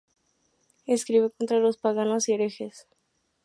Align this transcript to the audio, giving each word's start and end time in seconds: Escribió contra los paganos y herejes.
Escribió 0.87 1.29
contra 1.29 1.59
los 1.59 1.77
paganos 1.77 2.27
y 2.27 2.33
herejes. 2.33 2.87